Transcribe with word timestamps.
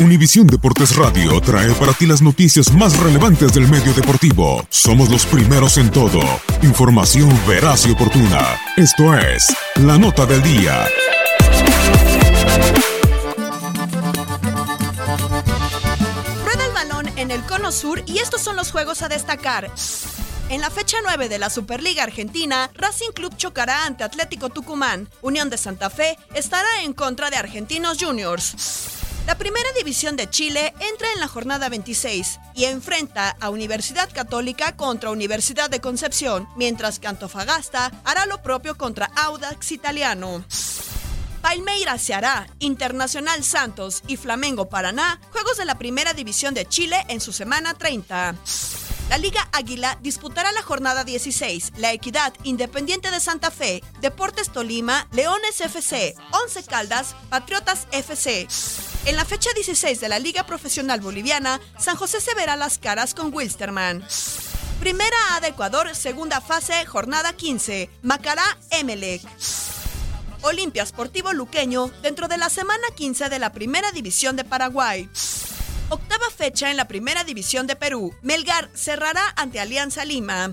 Univisión 0.00 0.46
Deportes 0.46 0.96
Radio 0.96 1.38
trae 1.42 1.70
para 1.74 1.92
ti 1.92 2.06
las 2.06 2.22
noticias 2.22 2.72
más 2.72 2.98
relevantes 2.98 3.52
del 3.52 3.68
medio 3.68 3.92
deportivo. 3.92 4.64
Somos 4.70 5.10
los 5.10 5.26
primeros 5.26 5.76
en 5.76 5.90
todo. 5.90 6.20
Información 6.62 7.28
veraz 7.46 7.86
y 7.86 7.90
oportuna. 7.90 8.58
Esto 8.78 9.14
es 9.14 9.46
La 9.76 9.98
Nota 9.98 10.24
del 10.24 10.42
Día. 10.42 10.86
Rueda 16.44 16.66
el 16.66 16.72
balón 16.72 17.08
en 17.16 17.30
el 17.30 17.42
cono 17.42 17.70
sur 17.70 18.02
y 18.06 18.18
estos 18.18 18.40
son 18.40 18.56
los 18.56 18.72
juegos 18.72 19.02
a 19.02 19.08
destacar. 19.08 19.70
En 20.50 20.60
la 20.60 20.68
fecha 20.68 20.96
9 21.00 21.28
de 21.28 21.38
la 21.38 21.48
Superliga 21.48 22.02
Argentina, 22.02 22.72
Racing 22.74 23.12
Club 23.12 23.36
chocará 23.36 23.86
ante 23.86 24.02
Atlético 24.02 24.48
Tucumán. 24.48 25.08
Unión 25.22 25.48
de 25.48 25.56
Santa 25.56 25.90
Fe 25.90 26.18
estará 26.34 26.82
en 26.82 26.92
contra 26.92 27.30
de 27.30 27.36
Argentinos 27.36 27.98
Juniors. 28.00 28.56
La 29.28 29.38
primera 29.38 29.70
división 29.78 30.16
de 30.16 30.28
Chile 30.28 30.74
entra 30.80 31.06
en 31.12 31.20
la 31.20 31.28
jornada 31.28 31.68
26 31.68 32.40
y 32.56 32.64
enfrenta 32.64 33.36
a 33.38 33.48
Universidad 33.48 34.10
Católica 34.12 34.74
contra 34.74 35.12
Universidad 35.12 35.70
de 35.70 35.80
Concepción, 35.80 36.48
mientras 36.56 36.98
que 36.98 37.06
Antofagasta 37.06 37.92
hará 38.02 38.26
lo 38.26 38.42
propio 38.42 38.76
contra 38.76 39.06
Audax 39.14 39.70
Italiano. 39.70 40.44
Palmeiras 41.42 42.10
hará, 42.10 42.48
Internacional 42.58 43.44
Santos 43.44 44.02
y 44.08 44.16
Flamengo 44.16 44.68
Paraná, 44.68 45.20
juegos 45.30 45.58
de 45.58 45.64
la 45.64 45.78
primera 45.78 46.12
división 46.12 46.54
de 46.54 46.66
Chile 46.66 46.96
en 47.08 47.20
su 47.20 47.32
semana 47.32 47.74
30. 47.74 48.34
La 49.10 49.18
Liga 49.18 49.48
Águila 49.50 49.98
disputará 50.00 50.52
la 50.52 50.62
jornada 50.62 51.02
16, 51.02 51.72
La 51.78 51.92
Equidad 51.92 52.32
Independiente 52.44 53.10
de 53.10 53.18
Santa 53.18 53.50
Fe, 53.50 53.82
Deportes 54.00 54.50
Tolima, 54.50 55.08
Leones 55.10 55.60
FC, 55.60 56.14
Once 56.30 56.62
Caldas, 56.62 57.16
Patriotas 57.28 57.88
FC. 57.90 58.46
En 59.06 59.16
la 59.16 59.24
fecha 59.24 59.50
16 59.52 60.00
de 60.00 60.08
la 60.08 60.20
Liga 60.20 60.46
Profesional 60.46 61.00
Boliviana, 61.00 61.60
San 61.76 61.96
José 61.96 62.20
se 62.20 62.36
verá 62.36 62.54
las 62.54 62.78
caras 62.78 63.12
con 63.12 63.34
Wilstermann. 63.34 64.04
Primera 64.78 65.16
A 65.32 65.40
de 65.40 65.48
Ecuador, 65.48 65.92
segunda 65.96 66.40
fase, 66.40 66.86
jornada 66.86 67.32
15, 67.32 67.90
Macará 68.02 68.44
Emelec. 68.70 69.22
Olimpia 70.42 70.86
Sportivo 70.86 71.32
Luqueño 71.32 71.88
dentro 72.02 72.28
de 72.28 72.38
la 72.38 72.48
semana 72.48 72.86
15 72.94 73.28
de 73.28 73.40
la 73.40 73.50
Primera 73.50 73.90
División 73.90 74.36
de 74.36 74.44
Paraguay. 74.44 75.10
Octava 75.90 76.30
fecha 76.30 76.70
en 76.70 76.76
la 76.76 76.86
Primera 76.86 77.24
División 77.24 77.66
de 77.66 77.74
Perú. 77.74 78.14
Melgar 78.22 78.70
cerrará 78.74 79.22
ante 79.34 79.58
Alianza 79.58 80.04
Lima. 80.04 80.52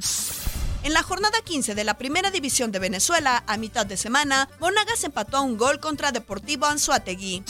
En 0.81 0.93
la 0.93 1.03
jornada 1.03 1.37
15 1.43 1.75
de 1.75 1.83
la 1.83 1.95
Primera 1.95 2.31
División 2.31 2.71
de 2.71 2.79
Venezuela, 2.79 3.43
a 3.45 3.57
mitad 3.57 3.85
de 3.85 3.97
semana, 3.97 4.49
Monagas 4.59 5.03
empató 5.03 5.37
a 5.37 5.41
un 5.41 5.55
gol 5.55 5.79
contra 5.79 6.11
Deportivo 6.11 6.65
Anzuategui. 6.65 7.43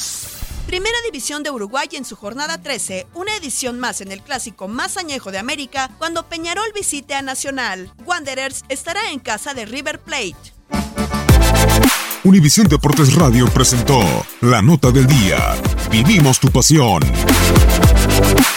Primera 0.65 0.97
División 1.05 1.43
de 1.43 1.49
Uruguay 1.49 1.87
en 1.93 2.03
su 2.03 2.17
jornada 2.17 2.61
13, 2.61 3.07
una 3.13 3.33
edición 3.37 3.79
más 3.79 4.01
en 4.01 4.11
el 4.11 4.21
clásico 4.21 4.67
más 4.67 4.97
añejo 4.97 5.31
de 5.31 5.37
América, 5.37 5.89
cuando 5.97 6.27
Peñarol 6.27 6.73
visite 6.75 7.13
a 7.15 7.21
Nacional. 7.21 7.93
Wanderers 8.05 8.65
estará 8.67 9.11
en 9.11 9.19
casa 9.19 9.53
de 9.53 9.65
River 9.65 10.01
Plate. 10.01 10.35
Univisión 12.25 12.67
Deportes 12.67 13.15
Radio 13.15 13.47
presentó 13.47 14.01
La 14.41 14.61
Nota 14.61 14.91
del 14.91 15.07
Día. 15.07 15.55
Vivimos 15.89 16.39
tu 16.41 16.49
pasión. 16.49 17.01
Thank 18.19 18.56